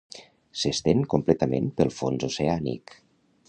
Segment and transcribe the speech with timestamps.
[0.61, 2.99] S'estén completament pel fons oceànic.